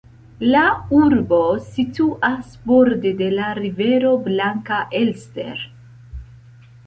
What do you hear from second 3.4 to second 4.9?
rivero Blanka